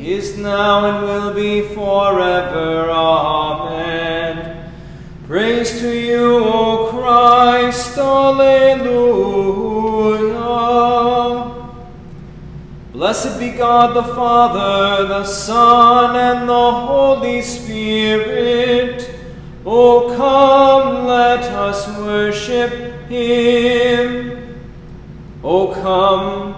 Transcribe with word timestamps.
is 0.00 0.36
now, 0.38 0.86
and 0.86 1.04
will 1.04 1.34
be 1.34 1.60
forever. 1.60 2.90
Amen. 2.90 4.72
Praise 5.26 5.78
to 5.80 5.88
you, 5.88 6.44
O 6.44 6.88
Christ. 6.90 7.96
Alleluia. 7.98 9.20
Blessed 12.92 13.38
be 13.38 13.50
God 13.50 13.94
the 13.94 14.02
Father, 14.14 15.06
the 15.06 15.24
Son, 15.24 16.16
and 16.16 16.48
the 16.48 16.70
Holy 16.72 17.42
Spirit. 17.42 19.10
O 19.64 20.14
come, 20.16 21.06
let 21.06 21.44
us 21.44 21.86
worship 21.98 22.72
him. 23.08 24.58
O 25.44 25.68
come, 25.68 26.54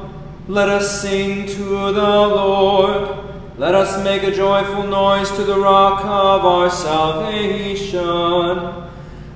let 0.49 0.69
us 0.69 1.03
sing 1.03 1.47
to 1.47 1.93
the 1.93 2.01
Lord. 2.01 3.22
Let 3.63 3.75
us 3.77 4.03
make 4.03 4.25
a 4.25 4.35
joyful 4.35 4.89
noise 4.89 5.31
to 5.37 5.45
the 5.45 5.57
rock 5.57 6.01
of 6.01 6.45
our 6.45 6.69
salvation. 6.69 8.01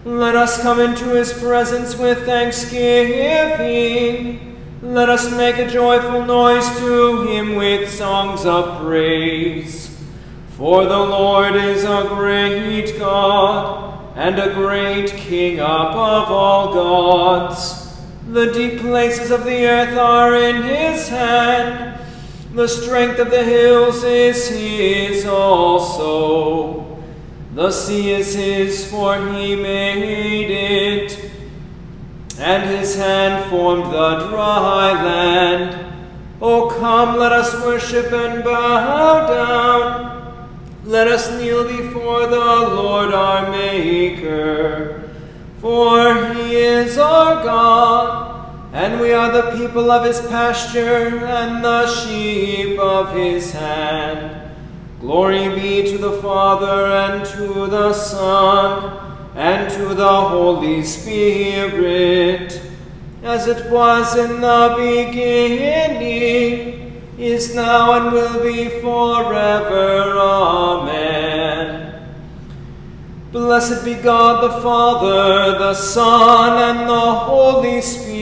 Let 0.04 0.34
us 0.34 0.60
come 0.60 0.80
into 0.80 1.14
his 1.14 1.32
presence 1.32 1.94
with 1.94 2.26
thanksgiving. 2.26 4.58
Let 4.82 5.08
us 5.08 5.30
make 5.30 5.58
a 5.58 5.70
joyful 5.70 6.24
noise 6.24 6.66
to 6.78 7.22
him 7.28 7.54
with 7.54 7.88
songs 7.88 8.44
of 8.44 8.80
praise. 8.80 9.96
For 10.56 10.86
the 10.86 10.98
Lord 10.98 11.54
is 11.54 11.84
a 11.84 12.06
great 12.08 12.98
God 12.98 14.12
and 14.16 14.40
a 14.40 14.52
great 14.54 15.12
King 15.12 15.60
above 15.60 16.32
all 16.32 16.74
gods. 16.74 17.94
The 18.28 18.52
deep 18.52 18.80
places 18.80 19.30
of 19.30 19.44
the 19.44 19.66
earth 19.66 19.96
are 19.96 20.34
in 20.34 20.64
his 20.64 21.08
hand. 21.08 21.95
The 22.56 22.68
strength 22.68 23.18
of 23.18 23.30
the 23.30 23.44
hills 23.44 24.02
is 24.02 24.48
his 24.48 25.26
also. 25.26 26.98
The 27.54 27.70
sea 27.70 28.12
is 28.12 28.32
his, 28.32 28.90
for 28.90 29.14
he 29.14 29.54
made 29.54 30.50
it, 30.50 31.32
and 32.38 32.62
his 32.70 32.96
hand 32.96 33.50
formed 33.50 33.92
the 33.92 34.28
dry 34.30 34.92
land. 35.04 35.94
O 36.40 36.70
come, 36.70 37.18
let 37.18 37.30
us 37.32 37.54
worship 37.62 38.10
and 38.10 38.42
bow 38.42 39.26
down. 39.26 40.48
Let 40.86 41.08
us 41.08 41.30
kneel 41.32 41.64
before 41.64 42.26
the 42.26 42.38
Lord 42.38 43.12
our 43.12 43.50
Maker. 43.50 45.10
For 45.60 46.32
he 46.32 46.56
is 46.56 46.96
our 46.96 47.44
God, 47.44 48.25
and 48.76 49.00
we 49.00 49.10
are 49.10 49.32
the 49.32 49.56
people 49.56 49.90
of 49.90 50.04
his 50.04 50.20
pasture 50.26 51.24
and 51.24 51.64
the 51.64 51.86
sheep 51.86 52.78
of 52.78 53.10
his 53.16 53.50
hand. 53.52 54.52
Glory 55.00 55.48
be 55.48 55.90
to 55.90 55.96
the 55.96 56.20
Father, 56.20 56.84
and 56.84 57.24
to 57.24 57.68
the 57.68 57.94
Son, 57.94 59.32
and 59.34 59.72
to 59.72 59.94
the 59.94 60.20
Holy 60.28 60.82
Spirit, 60.84 62.60
as 63.22 63.46
it 63.46 63.70
was 63.70 64.14
in 64.14 64.42
the 64.42 64.74
beginning, 64.76 66.12
is 67.18 67.54
now, 67.54 67.94
and 67.94 68.12
will 68.12 68.42
be 68.42 68.68
forever. 68.68 70.18
Amen. 70.18 71.86
Blessed 73.32 73.86
be 73.86 73.94
God 73.94 74.44
the 74.44 74.60
Father, 74.60 75.58
the 75.58 75.72
Son, 75.72 76.76
and 76.76 76.86
the 76.86 77.12
Holy 77.24 77.80
Spirit. 77.80 78.15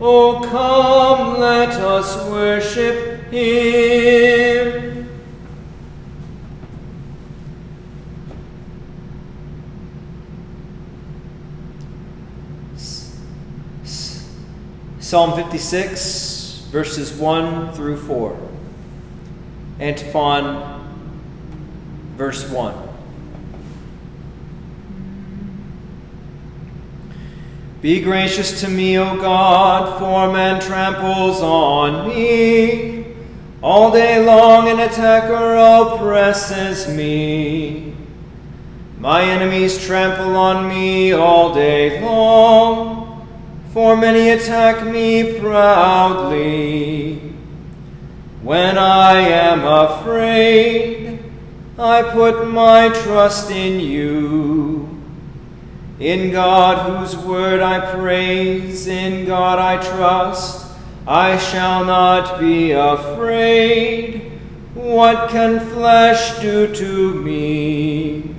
O 0.00 0.40
come, 0.40 1.40
let 1.40 1.70
us 1.70 2.16
worship 2.30 3.30
him. 3.32 5.08
Psalm 15.00 15.34
56, 15.34 16.66
verses 16.70 17.12
1 17.12 17.72
through 17.72 17.96
4. 17.96 18.38
Antiphon, 19.80 20.84
verse 22.16 22.48
1. 22.50 22.87
Be 27.80 28.00
gracious 28.00 28.60
to 28.62 28.68
me, 28.68 28.98
O 28.98 29.16
God, 29.16 30.00
for 30.00 30.32
man 30.32 30.60
tramples 30.60 31.40
on 31.40 32.08
me. 32.08 33.06
All 33.62 33.92
day 33.92 34.24
long 34.24 34.68
an 34.68 34.80
attacker 34.80 35.56
oppresses 35.56 36.88
me. 36.88 37.94
My 38.98 39.22
enemies 39.22 39.84
trample 39.86 40.34
on 40.34 40.68
me 40.68 41.12
all 41.12 41.54
day 41.54 42.00
long 42.00 43.28
for 43.72 43.96
many 43.96 44.30
attack 44.30 44.84
me 44.84 45.38
proudly. 45.38 47.18
When 48.42 48.76
I 48.76 49.20
am 49.20 49.64
afraid, 49.64 51.20
I 51.78 52.02
put 52.02 52.48
my 52.48 52.88
trust 52.88 53.52
in 53.52 53.78
you. 53.78 54.97
In 56.00 56.30
God, 56.30 57.00
whose 57.00 57.16
word 57.16 57.60
I 57.60 57.92
praise, 57.96 58.86
in 58.86 59.26
God 59.26 59.58
I 59.58 59.82
trust, 59.82 60.64
I 61.08 61.38
shall 61.38 61.84
not 61.84 62.38
be 62.38 62.70
afraid. 62.70 64.30
What 64.74 65.30
can 65.30 65.58
flesh 65.70 66.40
do 66.40 66.72
to 66.72 67.14
me? 67.14 68.32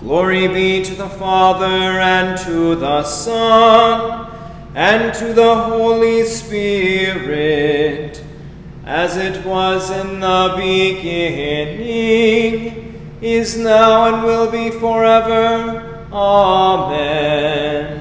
Glory 0.00 0.48
be 0.48 0.82
to 0.82 0.94
the 0.94 1.10
Father 1.10 1.66
and 1.66 2.38
to 2.46 2.76
the 2.76 3.02
Son 3.02 4.32
and 4.74 5.12
to 5.14 5.34
the 5.34 5.54
Holy 5.54 6.24
Spirit, 6.24 8.24
as 8.86 9.18
it 9.18 9.44
was 9.44 9.90
in 9.90 10.20
the 10.20 10.54
beginning, 10.56 11.78
is 13.20 13.58
now, 13.58 14.14
and 14.14 14.24
will 14.24 14.50
be 14.50 14.70
forever. 14.70 15.89
Amen. 16.12 18.00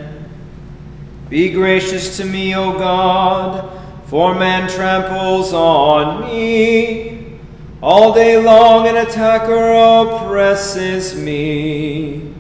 Be 1.30 1.52
gracious 1.52 2.18
to 2.18 2.26
me, 2.26 2.56
O 2.56 2.74
God, 2.74 3.70
for 4.08 4.34
man 4.34 4.68
tramples 4.68 5.54
on 5.54 6.22
me. 6.22 7.40
All 7.84 8.12
day 8.14 8.44
long 8.44 8.88
an 8.88 8.98
attacker 8.98 9.74
oppresses 9.74 11.16
me. 11.16 12.34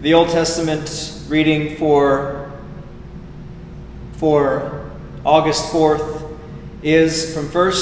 The 0.00 0.14
Old 0.14 0.30
Testament 0.30 1.20
reading 1.28 1.76
for, 1.76 2.52
for 4.14 4.90
August 5.24 5.72
4th 5.72 6.38
is 6.82 7.34
from 7.34 7.46
1 7.46 7.72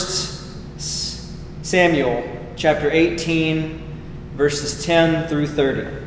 Samuel 1.62 2.22
chapter 2.56 2.90
18, 2.90 3.81
verses 4.36 4.84
10 4.84 5.28
through 5.28 5.46
30. 5.46 6.02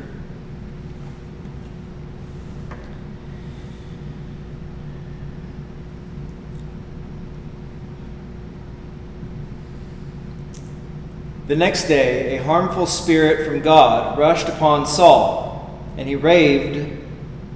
The 11.46 11.54
next 11.54 11.86
day, 11.86 12.36
a 12.36 12.42
harmful 12.42 12.86
spirit 12.86 13.46
from 13.46 13.60
God 13.60 14.18
rushed 14.18 14.48
upon 14.48 14.84
Saul, 14.84 15.80
and 15.96 16.08
he 16.08 16.16
raved 16.16 16.98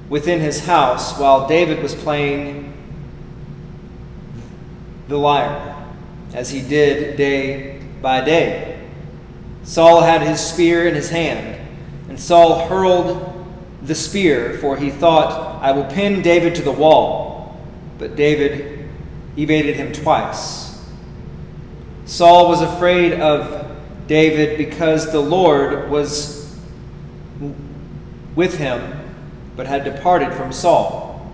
within 0.09 0.39
his 0.39 0.65
house 0.65 1.19
while 1.19 1.49
David 1.49 1.83
was 1.83 1.95
playing 1.95 2.73
the 5.09 5.19
lyre, 5.19 5.77
as 6.33 6.51
he 6.51 6.63
did 6.63 7.17
day 7.17 7.83
by 8.01 8.21
day. 8.21 8.80
Saul 9.63 10.01
had 10.01 10.23
his 10.23 10.41
spear 10.41 10.89
in 10.89 10.95
his 10.95 11.11
hand, 11.11 11.61
and 12.09 12.19
Saul 12.19 12.67
hurled 12.67 13.47
the 13.83 13.95
spear, 13.95 14.59
for 14.59 14.77
he 14.77 14.91
thought, 14.91 15.63
I 15.63 15.73
will 15.73 15.85
pin 15.85 16.23
David 16.23 16.55
to 16.57 16.63
the 16.63 16.73
wall. 16.73 17.61
But 17.99 18.17
David 18.17 18.89
evaded 19.37 19.77
him 19.77 19.93
twice. 19.93 20.81
Saul 22.07 22.49
was 22.49 22.61
afraid 22.61 23.13
of 23.21 23.79
David 24.07 24.59
because 24.59 25.13
the 25.13 25.21
Lord 25.21 25.91
was 25.91 26.59
with 28.35 28.59
him, 28.59 28.99
but 29.57 29.67
had 29.67 29.85
departed 29.85 30.33
from 30.35 30.53
Saul. 30.53 31.33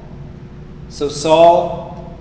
So 0.89 1.09
Saul 1.09 2.19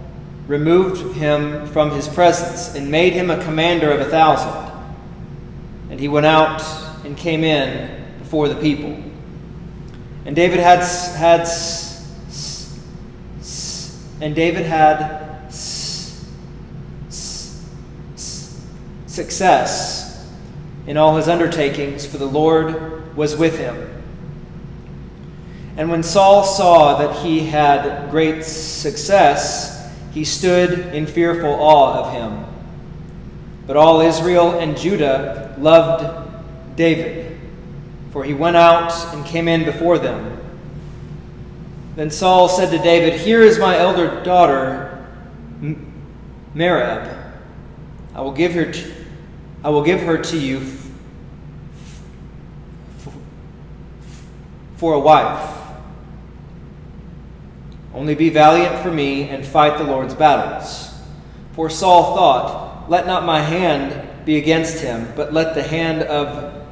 removed 0.48 1.16
him 1.16 1.66
from 1.68 1.92
his 1.92 2.08
presence 2.08 2.76
and 2.76 2.90
made 2.90 3.14
him 3.14 3.30
a 3.30 3.44
commander 3.44 3.92
of 3.92 4.00
a 4.00 4.06
thousand. 4.06 4.65
And 5.96 6.02
he 6.02 6.10
went 6.10 6.26
out 6.26 6.62
and 7.06 7.16
came 7.16 7.46
in 7.46 8.04
before 8.20 8.50
the 8.50 8.56
people. 8.56 9.02
And 10.26 10.36
David 10.36 10.60
had 10.60 10.80
had 11.16 11.48
and 14.20 14.36
David 14.36 14.66
had 14.66 15.48
success 19.08 20.30
in 20.86 20.98
all 20.98 21.16
his 21.16 21.30
undertakings, 21.30 22.06
for 22.06 22.18
the 22.18 22.26
Lord 22.26 23.16
was 23.16 23.38
with 23.38 23.58
him. 23.58 24.04
And 25.78 25.90
when 25.90 26.04
Saul 26.04 26.44
saw 26.44 26.98
that 26.98 27.24
he 27.24 27.46
had 27.46 28.12
great 28.12 28.44
success, 28.44 29.96
he 30.12 30.26
stood 30.26 30.94
in 30.94 31.06
fearful 31.06 31.54
awe 31.54 32.04
of 32.04 32.12
him. 32.12 32.55
But 33.68 33.78
all 33.78 34.02
Israel 34.02 34.60
and 34.60 34.78
Judah 34.78 35.56
loved 35.58 36.76
David, 36.76 37.40
for 38.12 38.24
he 38.24 38.34
went 38.34 38.56
out 38.56 38.94
and 39.14 39.26
came 39.26 39.48
in 39.48 39.66
before 39.66 39.98
them. 39.98 40.40
Then 41.96 42.12
Saul 42.12 42.50
said 42.50 42.72
to 42.72 42.78
David, 42.78 43.20
Here 43.20 43.42
is 43.42 43.58
my 43.58 43.78
elder 43.78 44.22
daughter, 44.24 45.08
Merab. 46.54 47.34
I 48.14 48.22
will 48.22 48.34
give 48.34 48.54
her 48.54 48.72
to, 48.72 48.94
I 49.64 49.70
will 49.70 49.84
give 49.84 50.02
her 50.02 50.18
to 50.18 50.38
you 50.38 50.62
for 54.76 54.94
a 54.94 55.00
wife. 55.00 55.54
Only 57.94 58.14
be 58.14 58.30
valiant 58.30 58.84
for 58.84 58.92
me 58.92 59.30
and 59.30 59.46
fight 59.46 59.78
the 59.78 59.86
Lord's 59.86 60.14
battles. 60.14 60.94
For 61.54 61.70
Saul 61.70 62.16
thought, 62.16 62.65
Let 62.88 63.08
not 63.08 63.26
my 63.26 63.42
hand 63.42 64.26
be 64.26 64.38
against 64.38 64.80
him, 64.80 65.12
but 65.16 65.34
let 65.34 65.56
the 65.56 65.64
hand 65.64 66.04
of 66.04 66.66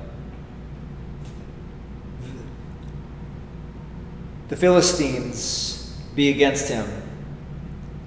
the 4.49 4.55
Philistines 4.55 5.97
be 6.15 6.29
against 6.29 6.69
him. 6.69 6.85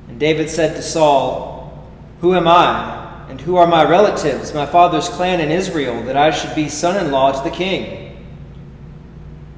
And 0.08 0.20
David 0.20 0.49
said 0.49 0.76
to 0.76 0.82
Saul, 0.82 1.88
Who 2.20 2.35
am 2.35 2.47
I, 2.47 3.26
and 3.29 3.41
who 3.41 3.56
are 3.56 3.67
my 3.67 3.85
relatives, 3.85 4.55
my 4.55 4.67
father's 4.67 5.08
clan 5.08 5.41
in 5.41 5.50
Israel, 5.50 6.03
that 6.05 6.17
I 6.17 6.31
should 6.31 6.55
be 6.55 6.69
son 6.69 7.05
in 7.05 7.11
law 7.11 7.32
to 7.32 7.49
the 7.49 7.55
king? 7.55 8.25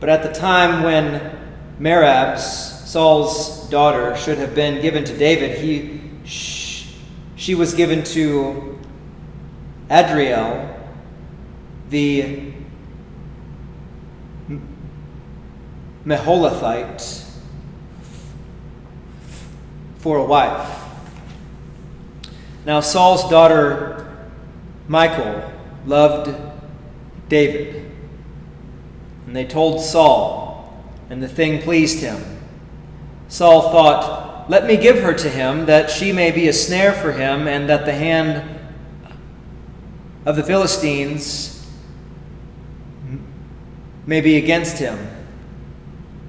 But 0.00 0.08
at 0.08 0.22
the 0.22 0.32
time 0.32 0.82
when 0.82 1.36
Merab's, 1.78 2.44
Saul's 2.88 3.68
daughter, 3.68 4.16
should 4.16 4.38
have 4.38 4.54
been 4.54 4.80
given 4.80 5.04
to 5.04 5.16
David, 5.16 5.58
he, 5.58 6.00
she 7.38 7.54
was 7.54 7.72
given 7.72 8.02
to 8.02 8.76
Adriel, 9.88 10.76
the 11.88 12.52
Meholathite 16.04 17.24
for 19.98 20.18
a 20.18 20.24
wife. 20.24 20.82
Now, 22.66 22.80
Saul's 22.80 23.30
daughter 23.30 24.26
Michal 24.88 25.50
loved 25.86 26.34
David. 27.28 27.88
And 29.26 29.36
they 29.36 29.44
told 29.44 29.80
Saul, 29.80 30.82
and 31.08 31.22
the 31.22 31.28
thing 31.28 31.62
pleased 31.62 32.00
him. 32.00 32.20
Saul 33.28 33.70
thought, 33.70 34.27
Let 34.48 34.66
me 34.66 34.78
give 34.78 35.00
her 35.00 35.12
to 35.12 35.28
him, 35.28 35.66
that 35.66 35.90
she 35.90 36.10
may 36.10 36.30
be 36.30 36.48
a 36.48 36.52
snare 36.54 36.92
for 36.92 37.12
him, 37.12 37.46
and 37.46 37.68
that 37.68 37.84
the 37.84 37.92
hand 37.92 38.58
of 40.24 40.36
the 40.36 40.42
Philistines 40.42 41.66
may 44.06 44.22
be 44.22 44.36
against 44.36 44.78
him. 44.78 44.98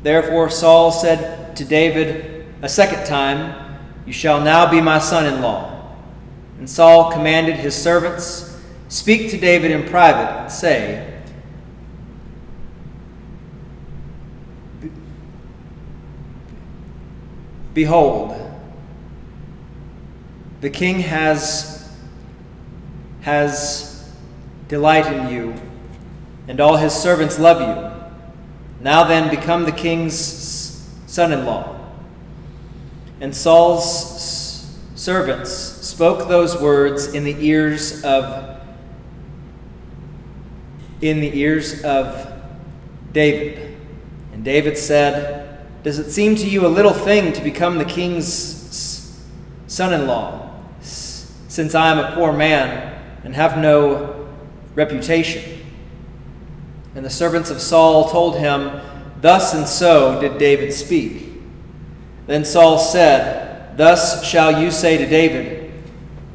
Therefore 0.03 0.49
Saul 0.49 0.91
said 0.91 1.55
to 1.55 1.63
David 1.63 2.45
a 2.61 2.67
second 2.67 3.05
time, 3.05 3.79
You 4.05 4.11
shall 4.11 4.41
now 4.41 4.69
be 4.69 4.81
my 4.81 4.99
son 4.99 5.25
in 5.25 5.41
law. 5.41 5.95
And 6.57 6.69
Saul 6.69 7.11
commanded 7.13 7.55
his 7.55 7.73
servants, 7.73 8.59
Speak 8.89 9.31
to 9.31 9.37
David 9.37 9.71
in 9.71 9.87
private, 9.87 10.41
and 10.41 10.51
say, 10.51 11.08
Behold, 17.79 18.35
the 20.59 20.69
king 20.69 20.99
has, 20.99 21.89
has 23.21 24.11
delight 24.67 25.07
in 25.07 25.29
you, 25.33 25.53
and 26.49 26.59
all 26.59 26.75
his 26.75 26.91
servants 26.91 27.39
love 27.39 27.61
you. 27.61 28.83
Now 28.83 29.05
then, 29.05 29.33
become 29.33 29.63
the 29.63 29.71
king's 29.71 30.13
son 31.07 31.31
in 31.31 31.45
law. 31.45 31.79
And 33.21 33.33
Saul's 33.33 34.77
servants 34.95 35.49
spoke 35.49 36.27
those 36.27 36.61
words 36.61 37.13
in 37.13 37.23
the 37.23 37.47
ears 37.47 38.03
of 38.03 38.59
in 40.99 41.21
the 41.21 41.39
ears 41.39 41.81
of 41.85 42.29
David. 43.13 43.77
And 44.33 44.43
David 44.43 44.77
said, 44.77 45.48
Does 45.81 45.97
it 45.97 46.11
seem 46.11 46.35
to 46.35 46.47
you 46.47 46.65
a 46.65 46.67
little 46.67 46.93
thing 46.93 47.31
to 47.33 47.41
become 47.41 47.77
the 47.77 47.85
king's 47.85 49.15
son 49.67 49.93
in 49.93 50.07
law, 50.07 50.51
since 50.81 51.73
I 51.73 51.91
am 51.91 51.99
a 51.99 52.15
poor 52.15 52.33
man 52.33 53.01
and 53.23 53.33
have 53.33 53.57
no 53.57 54.27
reputation? 54.75 55.65
And 56.95 57.05
the 57.05 57.09
servants 57.09 57.49
of 57.49 57.61
Saul 57.61 58.09
told 58.09 58.37
him, 58.37 58.81
Thus 59.21 59.53
and 59.53 59.65
so 59.65 60.19
did 60.19 60.37
David 60.37 60.73
speak. 60.73 61.27
Then 62.27 62.43
Saul 62.43 62.77
said, 62.77 63.77
Thus 63.77 64.25
shall 64.25 64.61
you 64.61 64.71
say 64.71 64.97
to 64.97 65.07
David, 65.07 65.71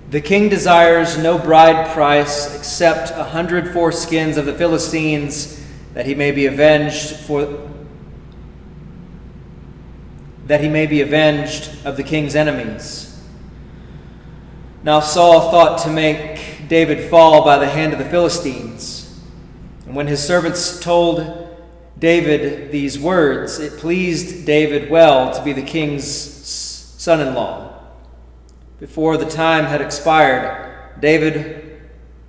The 0.08 0.22
king 0.22 0.48
desires 0.48 1.18
no 1.18 1.38
bride 1.38 1.92
price 1.92 2.56
except 2.56 3.10
a 3.10 3.24
hundred 3.24 3.74
foreskins 3.74 4.38
of 4.38 4.46
the 4.46 4.54
Philistines, 4.54 5.62
that 5.92 6.06
he 6.06 6.14
may 6.14 6.30
be 6.30 6.46
avenged 6.46 7.16
for 7.16 7.70
that 10.46 10.60
he 10.60 10.68
may 10.68 10.86
be 10.86 11.00
avenged 11.00 11.70
of 11.86 11.96
the 11.96 12.02
king's 12.02 12.34
enemies. 12.34 13.10
Now 14.82 15.00
Saul 15.00 15.50
thought 15.50 15.78
to 15.84 15.90
make 15.90 16.68
David 16.68 17.08
fall 17.08 17.44
by 17.44 17.58
the 17.58 17.68
hand 17.68 17.92
of 17.92 17.98
the 17.98 18.04
Philistines. 18.04 19.18
And 19.86 19.94
when 19.94 20.06
his 20.06 20.22
servants 20.22 20.78
told 20.80 21.56
David 21.98 22.70
these 22.70 22.98
words, 22.98 23.58
it 23.58 23.78
pleased 23.78 24.44
David 24.44 24.90
well 24.90 25.32
to 25.34 25.42
be 25.42 25.52
the 25.52 25.62
king's 25.62 26.04
son 26.04 27.20
in 27.20 27.34
law. 27.34 27.82
Before 28.80 29.16
the 29.16 29.28
time 29.28 29.64
had 29.64 29.80
expired, 29.80 31.00
David 31.00 31.80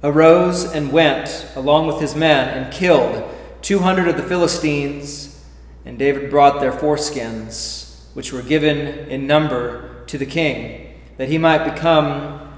arose 0.03 0.63
and 0.63 0.91
went, 0.91 1.47
along 1.55 1.87
with 1.87 1.99
his 1.99 2.15
men, 2.15 2.49
and 2.49 2.73
killed 2.73 3.23
200 3.61 4.07
of 4.07 4.17
the 4.17 4.23
Philistines, 4.23 5.43
and 5.85 5.97
David 5.97 6.29
brought 6.29 6.61
their 6.61 6.71
foreskins, 6.71 7.84
which 8.15 8.33
were 8.33 8.41
given 8.41 9.09
in 9.09 9.27
number 9.27 10.03
to 10.07 10.17
the 10.17 10.25
king, 10.25 10.95
that 11.17 11.27
he 11.27 11.37
might 11.37 11.65
become 11.65 12.49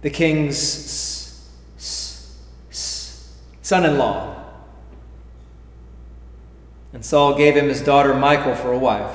the 0.00 0.10
king's 0.10 0.58
son 1.76 3.84
in 3.84 3.98
law. 3.98 4.42
And 6.94 7.04
Saul 7.04 7.36
gave 7.36 7.54
him 7.54 7.68
his 7.68 7.82
daughter 7.82 8.14
Michal 8.14 8.54
for 8.54 8.72
a 8.72 8.78
wife. 8.78 9.14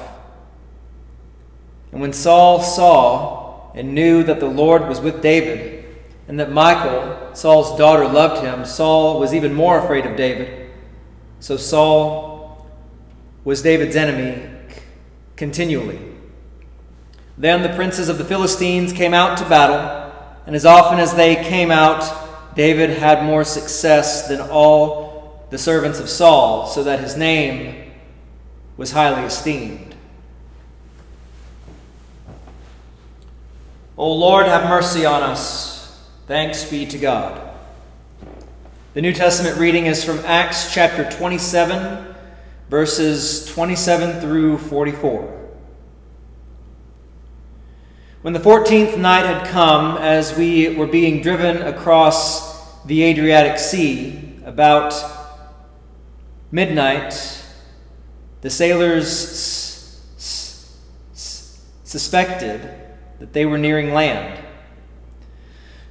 And 1.91 1.99
when 1.99 2.13
Saul 2.13 2.61
saw 2.61 3.71
and 3.73 3.95
knew 3.95 4.21
that 4.23 4.39
the 4.39 4.47
Lord 4.47 4.87
was 4.87 5.01
with 5.01 5.23
David, 5.23 5.83
and 6.27 6.39
that 6.39 6.51
Michal, 6.51 7.31
Saul's 7.33 7.75
daughter, 7.75 8.07
loved 8.07 8.45
him, 8.45 8.65
Saul 8.65 9.19
was 9.19 9.33
even 9.33 9.51
more 9.51 9.79
afraid 9.79 10.05
of 10.05 10.15
David. 10.15 10.69
So 11.39 11.57
Saul 11.57 12.67
was 13.43 13.63
David's 13.63 13.95
enemy 13.95 14.47
continually. 15.43 15.99
Then 17.37 17.63
the 17.63 17.75
princes 17.75 18.07
of 18.07 18.17
the 18.17 18.23
Philistines 18.23 18.93
came 18.93 19.13
out 19.13 19.37
to 19.39 19.49
battle, 19.49 20.09
and 20.45 20.55
as 20.55 20.65
often 20.65 20.99
as 20.99 21.15
they 21.15 21.35
came 21.35 21.69
out, 21.69 22.55
David 22.55 22.91
had 22.91 23.25
more 23.25 23.43
success 23.43 24.29
than 24.29 24.39
all 24.39 25.45
the 25.49 25.57
servants 25.57 25.99
of 25.99 26.07
Saul, 26.07 26.67
so 26.67 26.81
that 26.85 27.01
his 27.01 27.17
name 27.17 27.91
was 28.77 28.93
highly 28.93 29.23
esteemed. 29.23 29.95
O 33.97 34.13
Lord, 34.13 34.45
have 34.45 34.69
mercy 34.69 35.05
on 35.05 35.23
us. 35.23 36.09
Thanks 36.25 36.63
be 36.69 36.85
to 36.85 36.97
God. 36.97 37.41
The 38.93 39.01
New 39.01 39.11
Testament 39.11 39.57
reading 39.57 39.87
is 39.87 40.05
from 40.05 40.19
Acts 40.19 40.73
chapter 40.73 41.03
27, 41.11 42.12
verses 42.73 43.45
27 43.53 44.19
through 44.19 44.57
44. 44.57 45.51
When 48.23 48.33
the 48.33 48.39
fourteenth 48.39 48.97
night 48.97 49.27
had 49.27 49.45
come, 49.45 49.97
as 49.97 50.35
we 50.35 50.75
were 50.75 50.87
being 50.87 51.21
driven 51.21 51.61
across 51.61 52.83
the 52.85 53.03
Adriatic 53.03 53.59
Sea, 53.59 54.39
about 54.43 54.91
midnight, 56.51 57.13
the 58.41 58.49
sailors 58.49 59.05
s- 60.17 60.71
s- 61.13 61.61
suspected 61.83 62.59
that 63.19 63.33
they 63.33 63.45
were 63.45 63.59
nearing 63.59 63.93
land. 63.93 64.43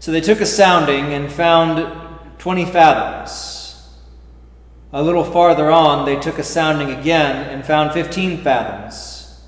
So 0.00 0.10
they 0.10 0.20
took 0.20 0.40
a 0.40 0.46
sounding 0.46 1.12
and 1.14 1.30
found 1.30 1.88
20 2.40 2.64
fathoms. 2.64 3.61
A 4.92 5.02
little 5.02 5.24
farther 5.24 5.70
on, 5.70 6.04
they 6.04 6.16
took 6.16 6.38
a 6.38 6.44
sounding 6.44 6.90
again 6.90 7.48
and 7.48 7.64
found 7.64 7.92
15 7.92 8.42
fathoms. 8.42 9.40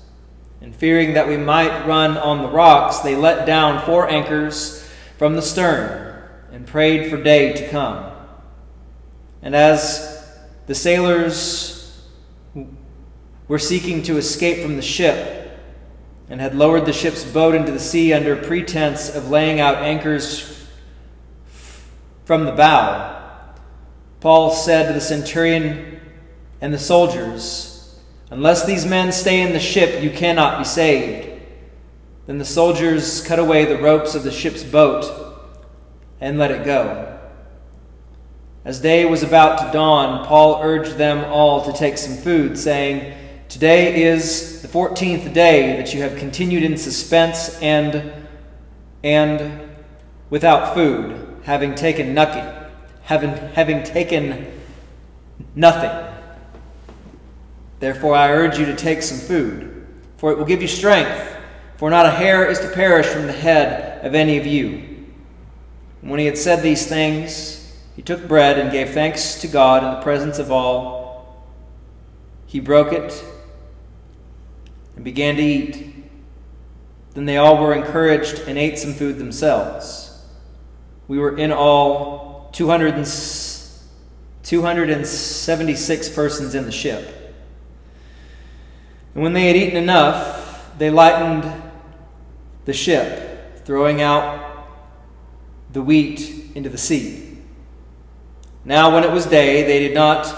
And 0.59 0.75
fearing 0.75 1.13
that 1.13 1.27
we 1.27 1.37
might 1.37 1.85
run 1.85 2.17
on 2.17 2.41
the 2.41 2.49
rocks, 2.49 2.99
they 2.99 3.15
let 3.15 3.45
down 3.45 3.85
four 3.85 4.09
anchors 4.09 4.89
from 5.17 5.35
the 5.35 5.41
stern 5.41 6.23
and 6.51 6.65
prayed 6.65 7.09
for 7.09 7.21
day 7.21 7.53
to 7.53 7.69
come. 7.69 8.11
And 9.43 9.55
as 9.55 10.27
the 10.65 10.73
sailors 10.73 12.03
were 13.47 13.59
seeking 13.59 14.01
to 14.03 14.17
escape 14.17 14.63
from 14.63 14.75
the 14.75 14.81
ship, 14.81 15.35
and 16.29 16.41
had 16.41 16.55
lowered 16.55 16.85
the 16.85 16.93
ship's 16.93 17.23
boat 17.23 17.53
into 17.53 17.71
the 17.71 17.79
sea 17.79 18.11
under 18.11 18.35
pretense 18.35 19.13
of 19.13 19.29
laying 19.29 19.59
out 19.59 19.75
anchors 19.75 20.65
from 22.23 22.45
the 22.45 22.51
bow, 22.51 23.14
Paul 24.25 24.49
said 24.49 24.87
to 24.87 24.93
the 24.93 25.01
centurion 25.01 26.01
and 26.59 26.73
the 26.73 26.79
soldiers, 26.79 27.95
Unless 28.31 28.65
these 28.65 28.83
men 28.83 29.11
stay 29.11 29.39
in 29.39 29.53
the 29.53 29.59
ship, 29.59 30.01
you 30.01 30.09
cannot 30.09 30.57
be 30.57 30.63
saved. 30.63 31.43
Then 32.25 32.39
the 32.39 32.43
soldiers 32.43 33.21
cut 33.21 33.37
away 33.37 33.65
the 33.65 33.77
ropes 33.77 34.15
of 34.15 34.23
the 34.23 34.31
ship's 34.31 34.63
boat 34.63 35.05
and 36.19 36.39
let 36.39 36.49
it 36.49 36.65
go. 36.65 37.19
As 38.65 38.79
day 38.79 39.05
was 39.05 39.21
about 39.21 39.59
to 39.59 39.71
dawn, 39.71 40.25
Paul 40.25 40.59
urged 40.63 40.97
them 40.97 41.31
all 41.31 41.63
to 41.63 41.77
take 41.77 41.99
some 41.99 42.17
food, 42.17 42.57
saying, 42.57 43.15
Today 43.47 44.05
is 44.05 44.63
the 44.63 44.67
14th 44.67 45.35
day 45.35 45.77
that 45.77 45.93
you 45.93 46.01
have 46.01 46.17
continued 46.17 46.63
in 46.63 46.77
suspense 46.77 47.59
and, 47.61 48.11
and 49.03 49.69
without 50.31 50.73
food, 50.73 51.41
having 51.43 51.75
taken 51.75 52.15
nothing, 52.15 52.64
having, 53.05 53.29
having 53.53 53.83
taken 53.83 54.51
nothing. 55.55 55.91
Therefore, 57.79 58.15
I 58.15 58.31
urge 58.31 58.57
you 58.57 58.65
to 58.65 58.75
take 58.75 59.01
some 59.01 59.19
food, 59.19 59.87
for 60.17 60.31
it 60.31 60.37
will 60.37 60.45
give 60.45 60.61
you 60.61 60.67
strength, 60.67 61.35
for 61.77 61.89
not 61.89 62.05
a 62.05 62.11
hair 62.11 62.49
is 62.49 62.59
to 62.59 62.69
perish 62.69 63.05
from 63.05 63.27
the 63.27 63.33
head 63.33 64.03
of 64.03 64.15
any 64.15 64.37
of 64.37 64.45
you. 64.45 65.05
And 66.01 66.09
when 66.09 66.19
he 66.19 66.25
had 66.25 66.37
said 66.37 66.61
these 66.61 66.87
things, 66.87 67.61
he 67.95 68.01
took 68.01 68.27
bread 68.27 68.57
and 68.57 68.71
gave 68.71 68.89
thanks 68.89 69.39
to 69.41 69.47
God 69.47 69.83
in 69.83 69.91
the 69.91 70.01
presence 70.01 70.39
of 70.39 70.51
all. 70.51 71.45
He 72.47 72.59
broke 72.59 72.91
it 72.91 73.23
and 74.95 75.05
began 75.05 75.35
to 75.35 75.43
eat. 75.43 75.93
Then 77.13 77.25
they 77.25 77.37
all 77.37 77.61
were 77.61 77.73
encouraged 77.73 78.39
and 78.47 78.57
ate 78.57 78.79
some 78.79 78.93
food 78.93 79.17
themselves. 79.17 80.25
We 81.07 81.19
were 81.19 81.37
in 81.37 81.51
all 81.51 82.34
200 82.55 82.93
and, 82.95 83.05
276 84.43 86.09
persons 86.09 86.55
in 86.55 86.65
the 86.65 86.71
ship. 86.71 87.35
And 89.13 89.23
when 89.23 89.33
they 89.33 89.47
had 89.47 89.55
eaten 89.57 89.75
enough, 89.75 90.71
they 90.77 90.89
lightened 90.89 91.51
the 92.63 92.71
ship, 92.71 93.65
throwing 93.65 94.01
out 94.01 94.69
the 95.73 95.81
wheat 95.81 96.51
into 96.55 96.69
the 96.69 96.77
sea. 96.77 97.39
Now, 98.63 98.93
when 98.93 99.03
it 99.03 99.11
was 99.11 99.25
day, 99.25 99.63
they 99.63 99.79
did 99.79 99.93
not 99.93 100.33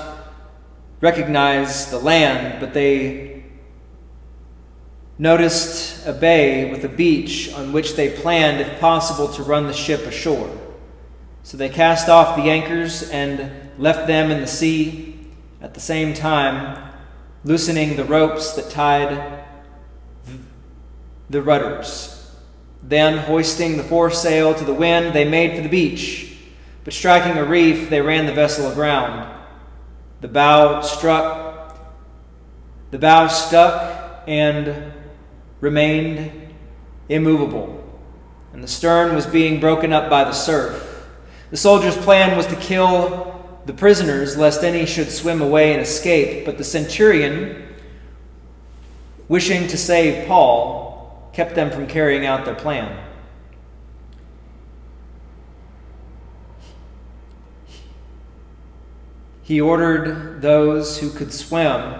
recognize 1.02 1.92
the 1.92 2.00
land, 2.00 2.60
but 2.60 2.74
they 2.74 3.44
noticed 5.20 6.08
a 6.08 6.14
bay 6.14 6.72
with 6.72 6.84
a 6.84 6.90
beach 6.90 7.54
on 7.54 7.74
which 7.74 7.96
they 7.96 8.10
planned, 8.10 8.60
if 8.60 8.80
possible, 8.80 9.28
to 9.34 9.44
run 9.44 9.68
the 9.68 9.74
ship 9.74 10.02
ashore. 10.08 10.50
So 11.48 11.56
they 11.56 11.70
cast 11.70 12.10
off 12.10 12.36
the 12.36 12.50
anchors 12.50 13.10
and 13.10 13.50
left 13.80 14.06
them 14.06 14.32
in 14.32 14.42
the 14.42 14.48
sea, 14.48 15.30
at 15.62 15.74
the 15.74 15.80
same 15.80 16.14
time 16.14 16.92
loosening 17.46 17.96
the 17.96 18.04
ropes 18.04 18.52
that 18.56 18.70
tied 18.70 19.46
the 21.30 21.42
rudders. 21.42 22.36
Then, 22.84 23.20
hoisting 23.20 23.78
the 23.78 23.86
foresail 23.86 24.56
to 24.56 24.66
the 24.66 24.74
wind, 24.74 25.16
they 25.16 25.24
made 25.24 25.56
for 25.56 25.62
the 25.62 25.70
beach. 25.70 26.36
But 26.84 26.92
striking 26.92 27.38
a 27.38 27.46
reef, 27.46 27.90
they 27.90 28.02
ran 28.02 28.26
the 28.26 28.34
vessel 28.34 28.70
aground. 28.70 29.34
The 30.20 30.28
bow 30.28 30.82
struck, 30.82 31.80
the 32.92 33.00
bow 33.00 33.30
stuck, 33.30 34.22
and 34.28 34.92
remained 35.62 36.30
immovable, 37.08 37.90
and 38.52 38.62
the 38.62 38.68
stern 38.68 39.16
was 39.16 39.26
being 39.26 39.62
broken 39.62 39.94
up 39.94 40.10
by 40.10 40.26
the 40.26 40.34
surf. 40.34 40.87
The 41.50 41.58
soldiers' 41.58 41.98
plan 41.98 42.36
was 42.36 42.46
to 42.48 42.56
kill 42.58 43.62
the 43.66 43.74
prisoners, 43.74 44.38
lest 44.38 44.64
any 44.64 44.86
should 44.86 45.10
swim 45.10 45.42
away 45.42 45.74
and 45.74 45.82
escape, 45.82 46.46
but 46.46 46.58
the 46.58 46.64
centurion, 46.64 47.68
wishing 49.28 49.68
to 49.68 49.78
save 49.78 50.28
Paul, 50.28 51.30
kept 51.34 51.56
them 51.56 51.72
from 51.72 51.88
carrying 51.88 52.26
out 52.26 52.46
their 52.46 52.56
plan. 52.56 53.06
He 59.44 59.62
ordered 59.62 60.42
those 60.42 60.98
who 60.98 61.10
could 61.10 61.32
swim 61.32 61.94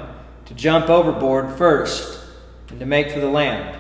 to 0.46 0.54
jump 0.54 0.90
overboard 0.90 1.58
first 1.58 2.22
and 2.70 2.80
to 2.80 2.86
make 2.86 3.12
for 3.12 3.22
the 3.22 3.30
land, 3.30 3.80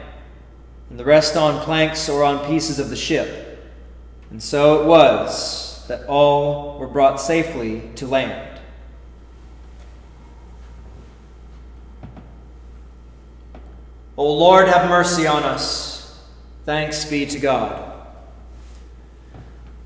and 0.90 0.98
the 0.98 1.04
rest 1.04 1.36
on 1.36 1.62
planks 1.64 2.08
or 2.08 2.24
on 2.24 2.46
pieces 2.46 2.80
of 2.80 2.90
the 2.90 2.96
ship. 2.96 3.47
And 4.30 4.44
so 4.44 4.82
it 4.82 4.88
was 4.88 5.86
that 5.88 6.06
all 6.08 6.78
were 6.80 6.88
brought 6.88 7.20
safely 7.22 7.82
to 7.96 8.08
land. 8.08 8.60
O 14.18 14.34
Lord, 14.34 14.68
have 14.68 14.90
mercy 14.90 15.28
on 15.28 15.44
us. 15.44 16.20
Thanks 16.66 17.06
be 17.06 17.26
to 17.28 17.40
God. 17.40 17.94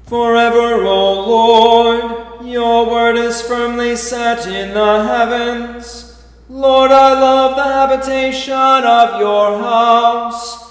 Forever, 0.06 0.84
O 0.86 1.28
Lord, 1.28 2.46
your 2.46 2.90
word 2.90 3.18
is 3.18 3.42
firmly 3.42 3.96
set 3.96 4.48
in 4.48 4.74
the 4.74 5.04
heavens. 5.04 6.26
Lord, 6.50 6.92
I 6.92 7.14
love 7.14 7.56
the 7.56 7.64
habitation 7.64 8.54
of 8.54 9.20
your 9.20 9.60
house 9.60 10.71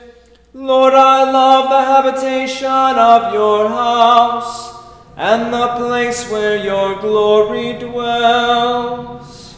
Lord, 0.53 0.93
I 0.93 1.31
love 1.31 1.69
the 1.69 1.81
habitation 1.81 2.67
of 2.67 3.33
your 3.33 3.69
house 3.69 4.75
and 5.15 5.53
the 5.53 5.75
place 5.77 6.29
where 6.29 6.57
your 6.57 6.99
glory 6.99 7.73
dwells. 7.79 9.55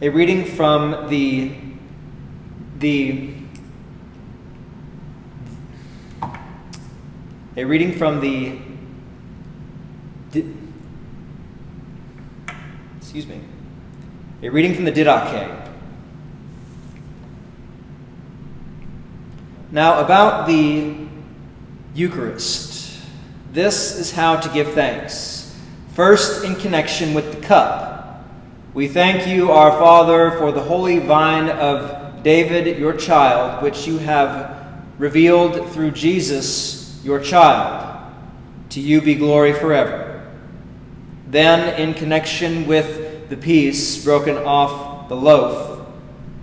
A 0.00 0.08
reading 0.08 0.44
from 0.46 1.08
the 1.10 1.52
the 2.78 3.34
a 7.56 7.64
reading 7.64 7.92
from 7.92 8.20
the 8.20 8.58
excuse 12.96 13.26
me, 13.26 13.40
a 14.40 14.48
reading 14.48 14.72
from 14.72 14.84
the 14.84 14.92
Didache. 14.92 15.68
Now, 19.72 19.98
about 19.98 20.46
the 20.46 20.94
Eucharist. 21.92 23.00
This 23.52 23.98
is 23.98 24.12
how 24.12 24.36
to 24.36 24.48
give 24.50 24.72
thanks. 24.74 25.58
First, 25.94 26.44
in 26.44 26.54
connection 26.54 27.14
with 27.14 27.32
the 27.34 27.40
cup. 27.40 28.24
We 28.74 28.86
thank 28.86 29.26
you, 29.26 29.50
our 29.50 29.72
Father, 29.72 30.30
for 30.38 30.52
the 30.52 30.60
holy 30.60 31.00
vine 31.00 31.48
of 31.48 32.22
David, 32.22 32.78
your 32.78 32.92
child, 32.92 33.60
which 33.60 33.88
you 33.88 33.98
have 33.98 34.84
revealed 34.98 35.68
through 35.72 35.90
Jesus, 35.90 37.00
your 37.04 37.18
child. 37.18 37.86
To 38.70 38.80
you 38.80 39.00
be 39.00 39.16
glory 39.16 39.52
forever. 39.52 40.30
Then, 41.26 41.80
in 41.80 41.94
connection 41.94 42.68
with 42.68 43.07
the 43.28 43.36
piece 43.36 44.04
broken 44.04 44.36
off 44.36 45.08
the 45.08 45.16
loaf, 45.16 45.86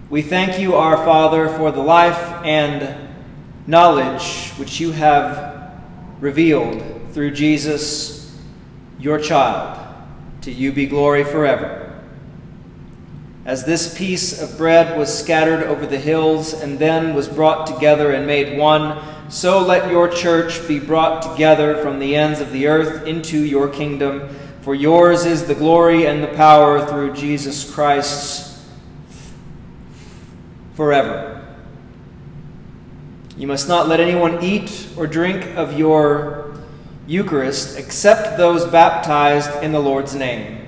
we 0.09 0.21
thank 0.21 0.59
you, 0.59 0.75
our 0.75 0.97
Father, 0.97 1.49
for 1.49 1.71
the 1.71 1.81
life 1.81 2.19
and 2.45 3.09
knowledge 3.65 4.51
which 4.51 4.79
you 4.79 4.91
have 4.91 5.81
revealed 6.19 6.83
through 7.11 7.31
Jesus, 7.31 8.39
your 8.99 9.19
child. 9.19 9.81
To 10.41 10.51
you 10.51 10.71
be 10.71 10.85
glory 10.85 11.23
forever. 11.23 11.99
As 13.45 13.63
this 13.63 13.97
piece 13.97 14.41
of 14.41 14.57
bread 14.57 14.97
was 14.97 15.17
scattered 15.17 15.63
over 15.63 15.87
the 15.87 15.97
hills 15.97 16.53
and 16.53 16.77
then 16.77 17.15
was 17.15 17.27
brought 17.27 17.65
together 17.65 18.11
and 18.11 18.27
made 18.27 18.57
one, 18.59 19.01
so 19.29 19.59
let 19.65 19.89
your 19.89 20.07
church 20.07 20.67
be 20.67 20.79
brought 20.79 21.23
together 21.23 21.77
from 21.81 21.97
the 21.97 22.15
ends 22.15 22.41
of 22.41 22.51
the 22.51 22.67
earth 22.67 23.07
into 23.07 23.39
your 23.39 23.69
kingdom. 23.69 24.29
For 24.65 24.73
yours 24.73 25.25
is 25.25 25.45
the 25.45 25.53
glory 25.53 26.07
and 26.07 26.23
the 26.23 26.27
power 26.29 26.83
through 26.83 27.13
Jesus 27.13 27.71
Christ 27.71 28.59
forever. 30.73 31.45
You 33.37 33.45
must 33.45 33.67
not 33.67 33.87
let 33.87 33.99
anyone 33.99 34.43
eat 34.43 34.87
or 34.97 35.05
drink 35.05 35.45
of 35.55 35.77
your 35.77 36.55
Eucharist 37.05 37.77
except 37.77 38.39
those 38.39 38.65
baptized 38.65 39.51
in 39.61 39.71
the 39.71 39.79
Lord's 39.79 40.15
name. 40.15 40.65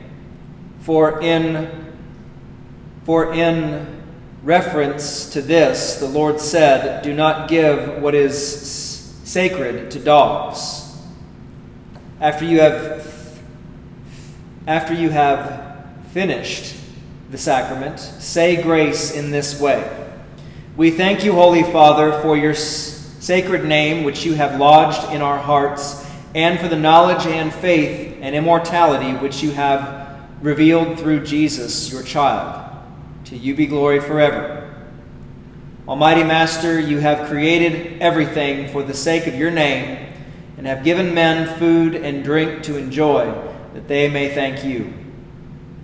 For 0.81 1.19
in 1.19 1.95
for 3.03 3.33
in 3.33 4.03
reference 4.43 5.27
to 5.31 5.41
this, 5.41 5.99
the 5.99 6.07
Lord 6.07 6.39
said, 6.39 7.01
Do 7.01 7.15
not 7.15 7.49
give 7.49 7.99
what 7.99 8.13
is 8.13 8.37
sacred 9.23 9.89
to 9.89 9.99
dogs. 9.99 10.83
After 12.21 12.45
you 12.45 12.59
have, 12.59 13.06
after 14.67 14.93
you 14.93 15.09
have 15.09 15.85
finished 16.11 16.75
the 17.31 17.37
sacrament, 17.37 17.99
say 17.99 18.61
grace 18.61 19.15
in 19.15 19.31
this 19.31 19.59
way. 19.59 20.05
We 20.75 20.91
thank 20.91 21.23
you, 21.23 21.31
Holy 21.31 21.63
Father, 21.63 22.21
for 22.21 22.37
your 22.37 22.53
sacred 22.53 23.65
name, 23.65 24.03
which 24.03 24.25
you 24.25 24.33
have 24.35 24.59
lodged 24.59 25.11
in 25.11 25.21
our 25.21 25.37
hearts, 25.37 26.05
and 26.35 26.59
for 26.59 26.67
the 26.67 26.77
knowledge 26.77 27.25
and 27.25 27.53
faith 27.53 28.17
and 28.21 28.35
immortality 28.35 29.13
which 29.13 29.41
you 29.41 29.51
have 29.51 30.19
revealed 30.41 30.99
through 30.99 31.25
Jesus, 31.25 31.91
your 31.91 32.03
child. 32.03 32.65
To 33.25 33.37
you 33.37 33.55
be 33.55 33.65
glory 33.67 34.01
forever. 34.01 34.75
Almighty 35.87 36.23
Master, 36.23 36.77
you 36.79 36.99
have 36.99 37.29
created 37.29 38.01
everything 38.01 38.67
for 38.71 38.83
the 38.83 38.93
sake 38.93 39.27
of 39.27 39.35
your 39.35 39.51
name 39.51 40.13
and 40.57 40.67
have 40.67 40.83
given 40.83 41.13
men 41.13 41.57
food 41.57 41.95
and 41.95 42.23
drink 42.23 42.63
to 42.63 42.77
enjoy, 42.77 43.31
that 43.73 43.87
they 43.87 44.09
may 44.09 44.33
thank 44.33 44.63
you. 44.63 44.93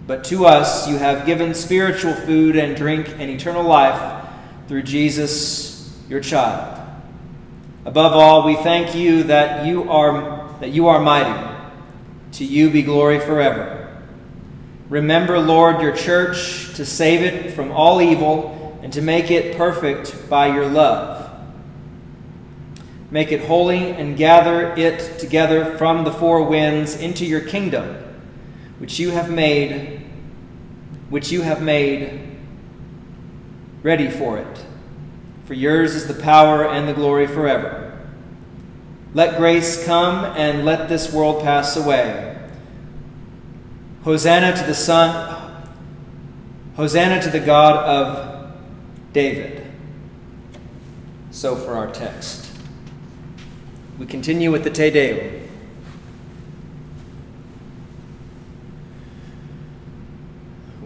But 0.05 0.23
to 0.25 0.45
us 0.45 0.87
you 0.87 0.97
have 0.97 1.25
given 1.25 1.53
spiritual 1.53 2.13
food 2.13 2.55
and 2.55 2.75
drink 2.75 3.09
and 3.09 3.29
eternal 3.29 3.63
life 3.63 4.27
through 4.67 4.83
Jesus, 4.83 5.97
your 6.09 6.19
child. 6.19 6.79
Above 7.85 8.13
all, 8.13 8.45
we 8.45 8.55
thank 8.55 8.95
you 8.95 9.23
that 9.23 9.65
you 9.65 9.89
are, 9.89 10.49
that 10.59 10.69
you 10.69 10.87
are 10.87 10.99
mighty. 10.99 11.51
To 12.33 12.45
you 12.45 12.69
be 12.69 12.81
glory 12.81 13.19
forever. 13.19 14.01
Remember, 14.89 15.39
Lord, 15.39 15.81
your 15.81 15.95
church 15.95 16.73
to 16.75 16.85
save 16.85 17.21
it 17.21 17.53
from 17.53 17.71
all 17.71 18.01
evil 18.01 18.79
and 18.81 18.91
to 18.93 19.01
make 19.01 19.31
it 19.31 19.57
perfect 19.57 20.29
by 20.29 20.47
your 20.47 20.67
love. 20.67 21.12
Make 23.13 23.31
it 23.31 23.45
holy 23.45 23.91
and 23.91 24.17
gather 24.17 24.73
it 24.75 25.19
together 25.19 25.77
from 25.77 26.03
the 26.03 26.11
four 26.11 26.41
winds 26.41 26.95
into 26.95 27.27
your 27.27 27.41
kingdom, 27.41 28.03
which 28.79 28.97
you 28.97 29.11
have 29.11 29.29
made, 29.29 30.03
which 31.11 31.31
you 31.31 31.43
have 31.43 31.61
made 31.61 32.39
ready 33.83 34.09
for 34.09 34.39
it. 34.39 34.65
For 35.45 35.53
yours 35.53 35.93
is 35.93 36.07
the 36.07 36.15
power 36.23 36.67
and 36.67 36.89
the 36.89 36.93
glory 36.93 37.27
forever. 37.27 37.95
Let 39.13 39.37
grace 39.37 39.85
come 39.85 40.25
and 40.25 40.65
let 40.65 40.89
this 40.89 41.13
world 41.13 41.43
pass 41.43 41.77
away. 41.77 42.35
Hosanna 44.05 44.57
to 44.57 44.63
the 44.63 44.73
Son, 44.73 45.69
Hosanna 46.77 47.21
to 47.21 47.29
the 47.29 47.39
God 47.39 47.75
of 47.75 48.55
David. 49.13 49.71
So 51.29 51.55
for 51.55 51.75
our 51.75 51.91
text. 51.91 52.52
We 53.99 54.05
continue 54.07 54.51
with 54.51 54.63
the 54.63 54.71
Te 54.71 54.89
Deum. 54.89 55.43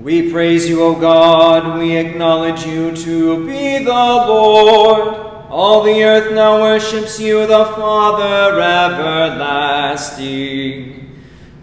We 0.01 0.31
praise 0.31 0.69
you, 0.69 0.83
O 0.83 0.95
God. 0.95 1.79
We 1.79 1.95
acknowledge 1.95 2.65
you 2.65 2.95
to 2.95 3.45
be 3.45 3.83
the 3.83 3.91
Lord. 3.91 5.15
All 5.49 5.83
the 5.83 6.03
earth 6.03 6.33
now 6.33 6.61
worships 6.61 7.19
you, 7.19 7.47
the 7.47 7.65
Father 7.65 8.59
everlasting. 8.59 10.43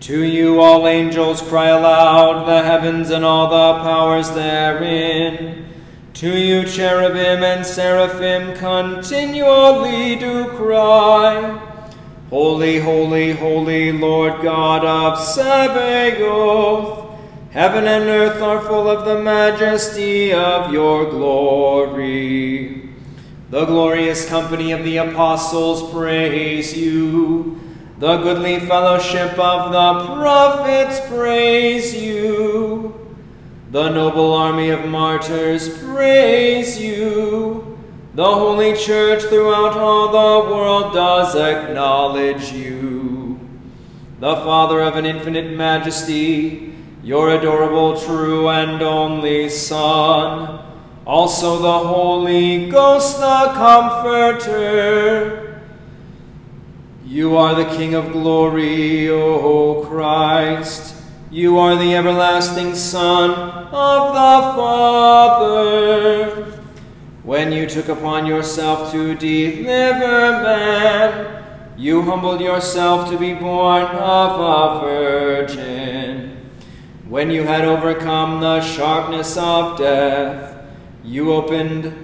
To 0.01 0.23
you 0.23 0.61
all 0.61 0.89
angels 0.89 1.41
cry 1.43 1.69
aloud, 1.69 2.47
the 2.47 2.63
heavens 2.63 3.11
and 3.11 3.25
all 3.25 3.49
the 3.49 3.81
powers 3.83 4.31
therein. 4.33 5.64
To 6.15 6.39
you 6.39 6.65
cherubim 6.65 7.43
and 7.43 7.67
seraphim 7.67 8.57
continually 8.57 10.15
do 10.15 10.45
cry. 10.57 11.59
Holy, 12.31 12.79
holy, 12.79 13.33
holy 13.33 13.91
Lord 13.91 14.41
God 14.41 14.85
of 14.85 15.19
Sabaoth. 15.19 17.11
Heaven 17.51 17.89
and 17.89 18.05
earth 18.05 18.41
are 18.41 18.61
full 18.61 18.89
of 18.89 19.05
the 19.05 19.25
majesty 19.25 20.33
of 20.33 20.73
your 20.73 21.11
glory. 21.11 22.91
The 23.51 23.65
glorious 23.65 24.29
company 24.29 24.71
of 24.71 24.85
the 24.85 24.99
apostles 24.99 25.93
praise 25.93 26.79
you. 26.79 27.59
The 27.99 28.19
goodly 28.19 28.61
fellowship 28.61 29.37
of 29.37 29.73
the 29.73 30.15
prophets 30.15 31.01
praise 31.09 31.93
you. 31.93 33.04
The 33.75 33.91
noble 33.91 34.33
army 34.33 34.71
of 34.71 34.87
martyrs 34.87 35.69
praise 35.83 36.81
you. 36.81 37.77
The 38.15 38.25
holy 38.25 38.77
church 38.77 39.25
throughout 39.25 39.77
all 39.77 40.13
the 40.13 40.49
world 40.49 40.95
does 40.95 41.35
acknowledge 41.35 42.53
you. 42.53 43.41
The 44.21 44.37
Father 44.37 44.81
of 44.81 44.95
an 44.95 45.07
infinite 45.07 45.57
majesty, 45.57 46.73
your 47.03 47.31
adorable, 47.31 48.01
true, 48.01 48.49
and 48.49 48.81
only 48.81 49.49
Son, 49.49 50.65
also 51.05 51.59
the 51.59 51.79
Holy 51.89 52.71
Ghost, 52.71 53.19
the 53.19 53.51
Comforter, 53.55 55.65
you 57.05 57.37
are 57.37 57.57
the 57.57 57.77
King 57.77 57.95
of 57.95 58.13
glory, 58.13 59.11
O 59.11 59.85
Christ. 59.85 60.93
You 61.33 61.59
are 61.59 61.75
the 61.75 61.97
everlasting 61.97 62.77
Son 62.77 63.54
of 63.73 64.13
the 64.13 64.41
Father. 64.57 66.45
When 67.23 67.53
you 67.53 67.67
took 67.67 67.89
upon 67.89 68.27
yourself 68.27 68.93
to 68.93 69.15
deliver 69.15 70.43
man, 70.43 71.45
you 71.77 72.03
humbled 72.03 72.41
yourself 72.41 73.11
to 73.11 73.19
be 73.19 73.35
born 73.35 73.85
of 73.85 74.41
a 74.41 74.81
virgin. 74.81 76.51
When 77.09 77.31
you 77.31 77.45
had 77.45 77.65
overcome 77.65 78.41
the 78.41 78.61
sharpness 78.61 79.37
of 79.37 79.79
death, 79.79 80.67
you 81.03 81.33
opened 81.33 81.95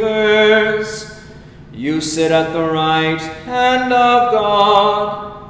You 1.71 2.01
sit 2.01 2.31
at 2.31 2.51
the 2.51 2.69
right 2.69 3.21
hand 3.45 3.93
of 3.93 4.31
God 4.31 5.38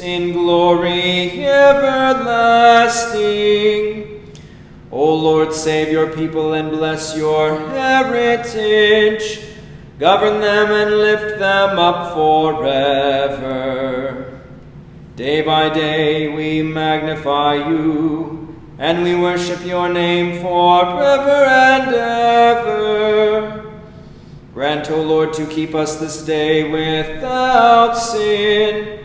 in 0.00 0.32
glory 0.32 1.44
everlasting. 1.46 2.00
O 4.90 5.14
Lord, 5.14 5.52
save 5.52 5.92
your 5.92 6.08
people 6.08 6.54
and 6.54 6.70
bless 6.70 7.16
your 7.16 7.56
heritage. 7.70 9.40
Govern 9.98 10.40
them 10.40 10.72
and 10.72 10.98
lift 10.98 11.38
them 11.38 11.78
up 11.78 12.12
forever. 12.14 13.80
Day 15.14 15.42
by 15.42 15.68
day 15.68 16.28
we 16.34 16.62
magnify 16.62 17.54
you, 17.68 18.56
and 18.78 19.02
we 19.02 19.14
worship 19.14 19.62
your 19.66 19.88
name 19.90 20.40
forever 20.40 21.44
and 21.44 21.94
ever. 21.94 23.70
Grant, 24.54 24.90
O 24.90 25.02
Lord, 25.02 25.34
to 25.34 25.46
keep 25.46 25.74
us 25.74 25.96
this 25.96 26.22
day 26.24 26.70
without 26.70 27.92
sin. 27.94 28.99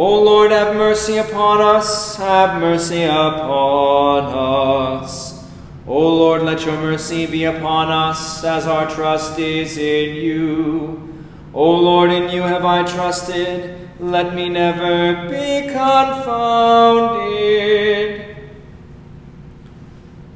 O 0.00 0.22
Lord, 0.22 0.52
have 0.52 0.76
mercy 0.76 1.16
upon 1.16 1.60
us, 1.60 2.14
have 2.14 2.60
mercy 2.60 3.02
upon 3.02 4.26
us. 4.26 5.44
O 5.88 5.98
Lord, 5.98 6.42
let 6.42 6.64
your 6.64 6.76
mercy 6.76 7.26
be 7.26 7.42
upon 7.46 7.90
us, 7.90 8.44
as 8.44 8.68
our 8.68 8.88
trust 8.88 9.40
is 9.40 9.76
in 9.76 10.14
you. 10.14 11.02
O 11.52 11.72
Lord, 11.72 12.12
in 12.12 12.30
you 12.30 12.42
have 12.42 12.64
I 12.64 12.84
trusted, 12.84 13.90
let 13.98 14.36
me 14.36 14.48
never 14.48 15.28
be 15.28 15.62
confounded. 15.62 17.16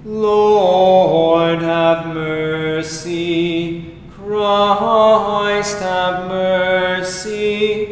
Lord, 0.05 1.63
have 1.63 2.09
mercy. 2.09 3.95
Christ, 4.11 5.79
have 5.79 6.27
mercy. 6.27 7.92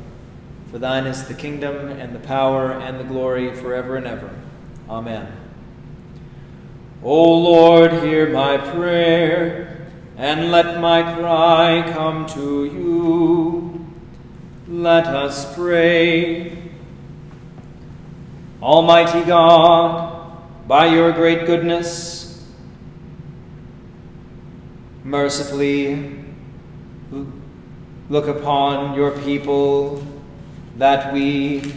For 0.71 0.79
thine 0.79 1.05
is 1.05 1.25
the 1.25 1.33
kingdom, 1.33 1.89
and 1.89 2.15
the 2.15 2.19
power, 2.19 2.71
and 2.71 2.97
the 2.97 3.03
glory 3.03 3.53
forever 3.53 3.97
and 3.97 4.07
ever. 4.07 4.33
Amen. 4.89 5.29
O 7.03 7.39
Lord, 7.39 7.91
hear 7.91 8.29
my 8.29 8.57
prayer, 8.57 9.89
and 10.15 10.49
let 10.49 10.79
my 10.79 11.01
cry 11.01 11.91
come 11.91 12.25
to 12.27 12.63
you. 12.63 13.85
Let 14.69 15.07
us 15.07 15.53
pray. 15.55 16.57
Almighty 18.61 19.25
God, 19.25 20.37
by 20.69 20.85
your 20.85 21.11
great 21.11 21.45
goodness, 21.45 22.49
mercifully 25.03 26.23
look 28.09 28.27
upon 28.27 28.95
your 28.95 29.11
people 29.19 30.01
that 30.77 31.13
we 31.13 31.73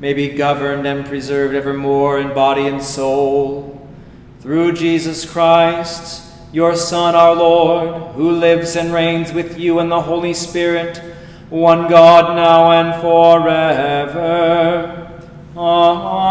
may 0.00 0.12
be 0.12 0.28
governed 0.28 0.86
and 0.86 1.06
preserved 1.06 1.54
evermore 1.54 2.18
in 2.18 2.34
body 2.34 2.66
and 2.66 2.82
soul 2.82 3.88
through 4.40 4.72
Jesus 4.72 5.24
Christ, 5.24 6.32
your 6.52 6.74
Son, 6.74 7.14
our 7.14 7.36
Lord, 7.36 8.14
who 8.14 8.32
lives 8.32 8.74
and 8.74 8.92
reigns 8.92 9.32
with 9.32 9.58
you 9.58 9.78
in 9.78 9.88
the 9.88 10.02
Holy 10.02 10.34
Spirit, 10.34 10.98
one 11.50 11.88
God 11.88 12.34
now 12.34 12.72
and 12.72 13.00
forever. 13.00 15.08
Amen. 15.56 16.21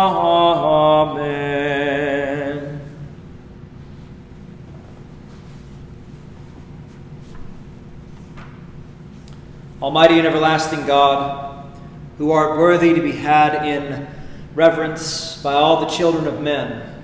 Almighty 9.91 10.19
and 10.19 10.25
everlasting 10.25 10.85
God, 10.85 11.69
who 12.17 12.31
art 12.31 12.57
worthy 12.57 12.93
to 12.93 13.01
be 13.01 13.11
had 13.11 13.65
in 13.65 14.07
reverence 14.55 15.41
by 15.43 15.51
all 15.51 15.81
the 15.81 15.87
children 15.87 16.27
of 16.27 16.39
men. 16.39 17.03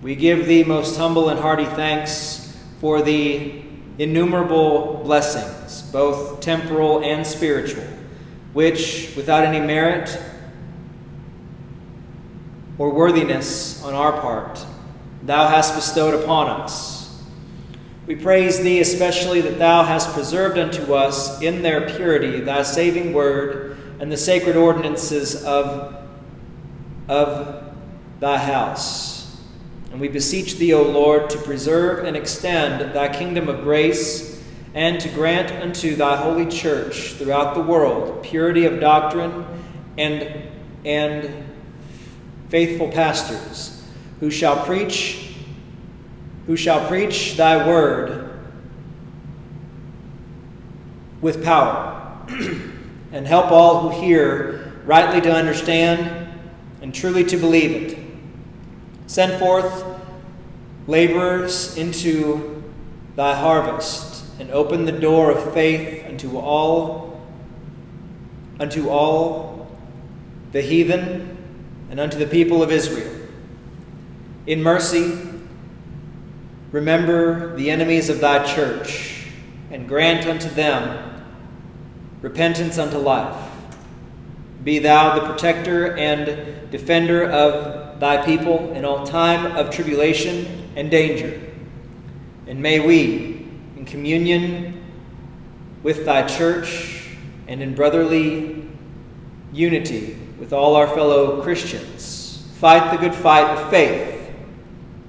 We 0.00 0.14
give 0.14 0.46
thee 0.46 0.62
most 0.62 0.96
humble 0.96 1.28
and 1.28 1.40
hearty 1.40 1.64
thanks 1.64 2.56
for 2.78 3.02
the 3.02 3.64
innumerable 3.98 5.02
blessings, 5.02 5.82
both 5.90 6.38
temporal 6.40 7.02
and 7.02 7.26
spiritual, 7.26 7.82
which, 8.52 9.12
without 9.16 9.42
any 9.42 9.58
merit 9.66 10.16
or 12.78 12.90
worthiness 12.90 13.82
on 13.82 13.92
our 13.92 14.12
part, 14.20 14.64
thou 15.24 15.48
hast 15.48 15.74
bestowed 15.74 16.22
upon 16.22 16.60
us. 16.60 16.93
We 18.06 18.16
praise 18.16 18.60
thee 18.60 18.80
especially 18.80 19.40
that 19.42 19.58
thou 19.58 19.82
hast 19.82 20.12
preserved 20.12 20.58
unto 20.58 20.92
us 20.92 21.40
in 21.40 21.62
their 21.62 21.88
purity 21.88 22.40
thy 22.40 22.62
saving 22.62 23.14
word 23.14 23.78
and 23.98 24.12
the 24.12 24.16
sacred 24.16 24.56
ordinances 24.56 25.42
of, 25.44 25.96
of 27.08 27.72
thy 28.20 28.36
house. 28.36 29.40
And 29.90 30.00
we 30.00 30.08
beseech 30.08 30.56
thee, 30.56 30.74
O 30.74 30.82
Lord, 30.82 31.30
to 31.30 31.38
preserve 31.38 32.04
and 32.04 32.14
extend 32.16 32.94
thy 32.94 33.08
kingdom 33.08 33.48
of 33.48 33.62
grace, 33.62 34.42
and 34.74 35.00
to 35.00 35.08
grant 35.10 35.52
unto 35.62 35.94
thy 35.94 36.16
holy 36.16 36.46
church 36.46 37.12
throughout 37.12 37.54
the 37.54 37.62
world 37.62 38.24
purity 38.24 38.66
of 38.66 38.80
doctrine 38.80 39.46
and, 39.96 40.50
and 40.84 41.44
faithful 42.48 42.88
pastors 42.88 43.82
who 44.18 44.30
shall 44.30 44.64
preach 44.66 45.23
who 46.46 46.56
shall 46.56 46.86
preach 46.88 47.36
thy 47.36 47.66
word 47.66 48.30
with 51.20 51.42
power 51.42 52.18
and 53.12 53.26
help 53.26 53.50
all 53.50 53.88
who 53.88 54.00
hear 54.00 54.72
rightly 54.84 55.20
to 55.22 55.32
understand 55.32 56.28
and 56.82 56.94
truly 56.94 57.24
to 57.24 57.36
believe 57.36 57.70
it. 57.70 57.98
Send 59.06 59.38
forth 59.38 59.84
laborers 60.86 61.76
into 61.78 62.62
thy 63.16 63.34
harvest 63.34 64.24
and 64.38 64.50
open 64.50 64.84
the 64.84 64.92
door 64.92 65.30
of 65.30 65.54
faith 65.54 66.04
unto 66.06 66.36
all 66.36 67.04
unto 68.60 68.88
all 68.88 69.66
the 70.52 70.60
heathen 70.60 71.36
and 71.90 71.98
unto 71.98 72.18
the 72.18 72.26
people 72.26 72.62
of 72.62 72.70
Israel. 72.70 73.12
In 74.46 74.62
mercy, 74.62 75.18
remember 76.74 77.54
the 77.54 77.70
enemies 77.70 78.08
of 78.08 78.18
thy 78.18 78.44
church 78.44 79.28
and 79.70 79.86
grant 79.86 80.26
unto 80.26 80.48
them 80.48 81.24
repentance 82.20 82.78
unto 82.78 82.98
life. 82.98 83.48
Be 84.64 84.80
thou 84.80 85.14
the 85.14 85.24
protector 85.24 85.96
and 85.96 86.68
defender 86.72 87.30
of 87.30 88.00
thy 88.00 88.26
people 88.26 88.72
in 88.72 88.84
all 88.84 89.06
time 89.06 89.56
of 89.56 89.70
tribulation 89.70 90.68
and 90.74 90.90
danger. 90.90 91.40
And 92.48 92.60
may 92.60 92.80
we, 92.80 93.46
in 93.76 93.84
communion 93.84 94.82
with 95.84 96.04
thy 96.04 96.26
church 96.26 97.06
and 97.46 97.62
in 97.62 97.76
brotherly 97.76 98.68
unity 99.52 100.18
with 100.40 100.52
all 100.52 100.74
our 100.74 100.88
fellow 100.88 101.40
Christians, 101.40 102.48
fight 102.56 102.90
the 102.90 102.98
good 102.98 103.14
fight 103.14 103.56
of 103.56 103.70
faith, 103.70 104.28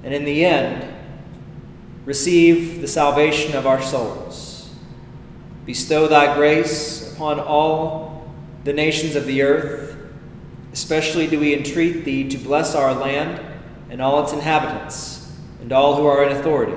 and 0.04 0.14
in 0.14 0.26
the 0.26 0.46
end, 0.46 0.95
receive 2.06 2.82
the 2.82 2.88
salvation 2.88 3.56
of 3.56 3.66
our 3.66 3.82
souls. 3.82 4.70
Bestow 5.66 6.08
thy 6.08 6.36
grace 6.36 7.14
upon 7.14 7.40
all 7.40 8.30
the 8.64 8.74
nations 8.74 9.16
of 9.16 9.26
the 9.26 9.42
earth. 9.42 9.98
Especially 10.72 11.28
do 11.28 11.40
we 11.40 11.56
entreat 11.56 12.06
thee 12.06 12.30
to 12.30 12.38
bless 12.38 12.76
our 12.76 12.94
land 12.94 13.42
and 13.90 14.02
all 14.02 14.24
its 14.24 14.34
inhabitants, 14.34 15.32
and 15.62 15.72
all 15.72 15.96
who 15.96 16.06
are 16.06 16.24
in 16.24 16.36
authority. 16.36 16.76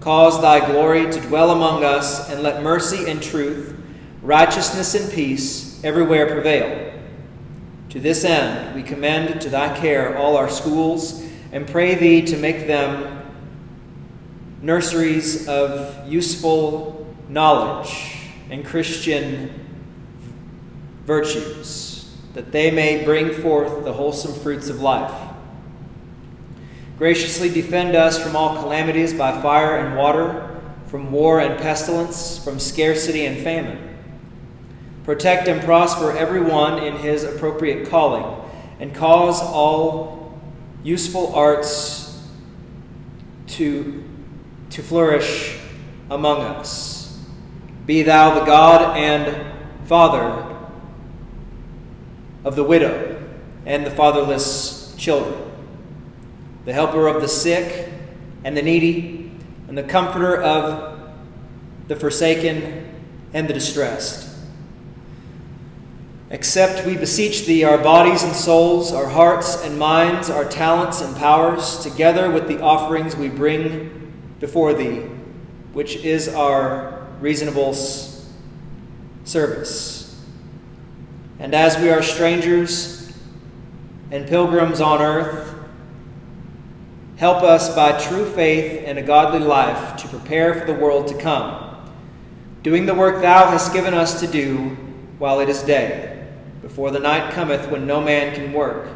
Cause 0.00 0.40
thy 0.42 0.66
glory 0.66 1.10
to 1.10 1.20
dwell 1.20 1.50
among 1.50 1.84
us, 1.84 2.30
and 2.30 2.42
let 2.42 2.62
mercy 2.62 3.08
and 3.08 3.22
truth, 3.22 3.78
righteousness 4.22 4.94
and 4.94 5.10
peace 5.12 5.82
everywhere 5.84 6.26
prevail. 6.26 6.92
To 7.90 8.00
this 8.00 8.24
end, 8.24 8.74
we 8.74 8.82
commend 8.82 9.40
to 9.42 9.48
thy 9.48 9.78
care 9.78 10.18
all 10.18 10.36
our 10.36 10.50
schools, 10.50 11.24
and 11.52 11.66
pray 11.66 11.94
thee 11.94 12.22
to 12.22 12.36
make 12.36 12.66
them 12.66 13.23
nurseries 14.64 15.46
of 15.46 16.08
useful 16.10 17.06
knowledge 17.28 18.16
and 18.50 18.64
Christian 18.64 19.50
virtues, 21.04 22.16
that 22.32 22.50
they 22.50 22.70
may 22.70 23.04
bring 23.04 23.32
forth 23.32 23.84
the 23.84 23.92
wholesome 23.92 24.32
fruits 24.32 24.70
of 24.70 24.80
life. 24.80 25.12
Graciously 26.96 27.50
defend 27.50 27.94
us 27.94 28.22
from 28.22 28.34
all 28.34 28.56
calamities 28.62 29.12
by 29.12 29.40
fire 29.42 29.76
and 29.78 29.98
water, 29.98 30.60
from 30.86 31.12
war 31.12 31.40
and 31.40 31.60
pestilence, 31.60 32.42
from 32.42 32.58
scarcity 32.58 33.26
and 33.26 33.42
famine. 33.42 33.96
Protect 35.04 35.46
and 35.46 35.60
prosper 35.62 36.16
everyone 36.16 36.78
in 36.78 36.96
his 36.96 37.24
appropriate 37.24 37.90
calling, 37.90 38.24
and 38.80 38.94
cause 38.94 39.42
all 39.42 40.40
useful 40.82 41.34
arts 41.34 42.22
to, 43.48 44.02
to 44.74 44.82
flourish 44.82 45.56
among 46.10 46.40
us. 46.40 47.16
Be 47.86 48.02
thou 48.02 48.40
the 48.40 48.44
God 48.44 48.96
and 48.96 49.46
Father 49.86 50.56
of 52.42 52.56
the 52.56 52.64
widow 52.64 53.24
and 53.66 53.86
the 53.86 53.90
fatherless 53.92 54.92
children, 54.96 55.48
the 56.64 56.72
helper 56.72 57.06
of 57.06 57.22
the 57.22 57.28
sick 57.28 57.88
and 58.42 58.56
the 58.56 58.62
needy, 58.62 59.30
and 59.68 59.78
the 59.78 59.84
comforter 59.84 60.42
of 60.42 60.98
the 61.86 61.94
forsaken 61.94 62.92
and 63.32 63.46
the 63.46 63.54
distressed. 63.54 64.28
Accept, 66.32 66.84
we 66.84 66.96
beseech 66.96 67.46
thee, 67.46 67.62
our 67.62 67.78
bodies 67.78 68.24
and 68.24 68.34
souls, 68.34 68.92
our 68.92 69.06
hearts 69.06 69.62
and 69.62 69.78
minds, 69.78 70.30
our 70.30 70.44
talents 70.44 71.00
and 71.00 71.14
powers, 71.16 71.78
together 71.78 72.28
with 72.28 72.48
the 72.48 72.60
offerings 72.60 73.14
we 73.14 73.28
bring 73.28 73.93
before 74.44 74.74
thee, 74.74 74.98
which 75.72 75.96
is 76.04 76.28
our 76.28 77.06
reasonable 77.18 77.72
service. 79.24 80.22
And 81.38 81.54
as 81.54 81.78
we 81.78 81.88
are 81.88 82.02
strangers 82.02 83.10
and 84.10 84.28
pilgrims 84.28 84.82
on 84.82 85.00
earth, 85.00 85.54
help 87.16 87.42
us 87.42 87.74
by 87.74 87.98
true 87.98 88.30
faith 88.32 88.82
and 88.84 88.98
a 88.98 89.02
godly 89.02 89.38
life 89.38 89.96
to 90.02 90.08
prepare 90.08 90.60
for 90.60 90.66
the 90.66 90.78
world 90.78 91.08
to 91.08 91.18
come, 91.18 91.90
doing 92.62 92.84
the 92.84 92.94
work 92.94 93.22
thou 93.22 93.48
hast 93.48 93.72
given 93.72 93.94
us 93.94 94.20
to 94.20 94.26
do 94.26 94.76
while 95.18 95.40
it 95.40 95.48
is 95.48 95.62
day, 95.62 96.22
before 96.60 96.90
the 96.90 97.00
night 97.00 97.32
cometh 97.32 97.70
when 97.70 97.86
no 97.86 98.02
man 98.02 98.34
can 98.34 98.52
work. 98.52 98.90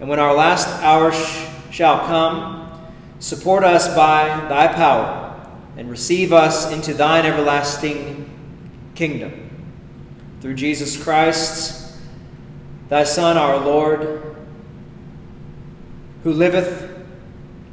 And 0.00 0.08
when 0.10 0.18
our 0.18 0.34
last 0.34 0.68
hour 0.82 1.12
sh 1.12 1.46
shall 1.70 2.00
come, 2.00 2.69
support 3.20 3.62
us 3.62 3.94
by 3.94 4.26
thy 4.48 4.66
power, 4.66 5.28
and 5.76 5.88
receive 5.88 6.32
us 6.32 6.72
into 6.72 6.92
thine 6.92 7.24
everlasting 7.24 8.28
kingdom 8.94 9.50
through 10.40 10.54
Jesus 10.54 11.00
Christ, 11.02 11.96
thy 12.88 13.04
Son, 13.04 13.36
our 13.36 13.58
Lord, 13.58 14.36
who 16.24 16.32
liveth 16.32 16.90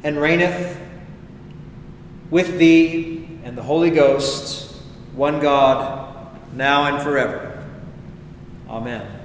and 0.04 0.20
reigneth 0.20 0.78
with 2.30 2.58
thee 2.58 3.28
and 3.44 3.56
the 3.56 3.62
Holy 3.62 3.90
Ghost, 3.90 4.76
one 5.14 5.40
God, 5.40 6.14
now 6.54 6.94
and 6.94 7.02
forever. 7.02 7.66
Amen. 8.68 9.17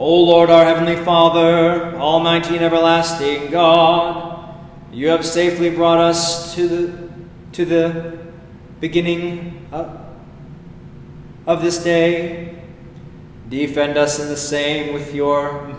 O 0.00 0.22
Lord, 0.22 0.48
our 0.48 0.64
heavenly 0.64 0.94
Father, 0.94 1.96
almighty 1.96 2.54
and 2.54 2.64
everlasting 2.64 3.50
God, 3.50 4.54
you 4.92 5.08
have 5.08 5.26
safely 5.26 5.70
brought 5.70 5.98
us 5.98 6.54
to 6.54 6.68
the, 6.68 7.08
to 7.50 7.64
the 7.64 8.18
beginning 8.78 9.66
of 9.72 11.62
this 11.62 11.82
day. 11.82 12.62
Defend 13.48 13.98
us 13.98 14.20
in 14.20 14.28
the 14.28 14.36
same 14.36 14.94
with 14.94 15.12
your 15.12 15.76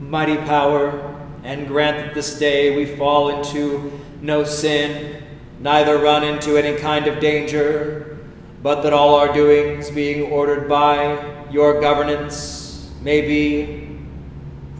mighty 0.00 0.36
power, 0.38 1.14
and 1.44 1.68
grant 1.68 1.98
that 1.98 2.14
this 2.16 2.36
day 2.36 2.76
we 2.76 2.96
fall 2.96 3.28
into 3.28 3.92
no 4.22 4.42
sin, 4.42 5.22
neither 5.60 5.98
run 5.98 6.24
into 6.24 6.56
any 6.56 6.76
kind 6.76 7.06
of 7.06 7.20
danger, 7.20 8.18
but 8.60 8.82
that 8.82 8.92
all 8.92 9.14
our 9.14 9.32
doings, 9.32 9.88
being 9.88 10.32
ordered 10.32 10.68
by 10.68 11.35
your 11.50 11.80
governance, 11.80 12.90
may 13.02 13.20
be 13.20 13.98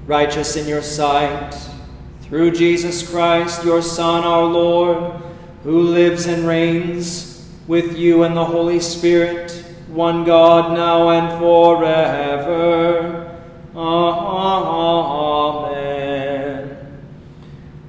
righteous 0.07 0.57
in 0.57 0.67
your 0.69 0.83
sight. 0.83 1.55
Through 2.23 2.53
Jesus 2.53 3.09
Christ, 3.09 3.65
your 3.65 3.83
Son, 3.83 4.25
our 4.25 4.45
Lord, 4.45 5.23
who 5.63 5.83
lives 5.83 6.27
and 6.27 6.47
reigns 6.47 7.49
with 7.67 7.97
you 7.97 8.23
and 8.25 8.37
the 8.37 8.45
Holy 8.45 8.81
Spirit, 8.81 9.53
one 9.89 10.25
God, 10.25 10.73
now 10.73 11.11
and 11.11 11.39
forever. 11.39 13.23
Amen. 13.77 14.37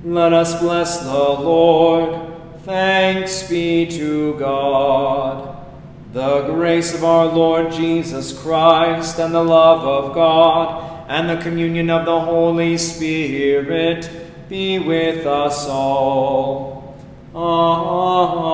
Let 0.03 0.33
us 0.33 0.59
bless 0.59 0.99
the 0.99 1.11
Lord. 1.11 2.33
Thanks 2.63 3.47
be 3.47 3.85
to 3.91 4.37
God. 4.37 5.46
The 6.13 6.43
grace 6.47 6.93
of 6.93 7.03
our 7.03 7.25
Lord 7.25 7.73
Jesus 7.73 8.31
Christ 8.41 9.19
and 9.19 9.35
the 9.35 9.43
love 9.43 9.81
of 9.83 10.15
God 10.15 11.05
and 11.09 11.29
the 11.29 11.35
communion 11.41 11.89
of 11.89 12.05
the 12.05 12.19
Holy 12.19 12.77
Spirit 12.77 14.09
be 14.47 14.79
with 14.79 15.25
us 15.25 15.67
all. 15.67 16.95
Amen. 17.35 18.47